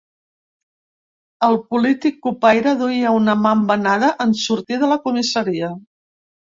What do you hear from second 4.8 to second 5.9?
de la comissaria.